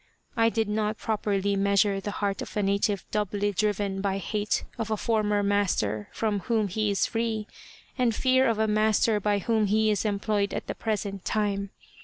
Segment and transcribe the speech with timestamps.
[0.35, 4.89] I did not properly measure the heart of a native doubly driven by hate of
[4.89, 7.45] a former master from whom he is free,
[7.99, 11.69] and fear of a master by whom he is employed at the present time.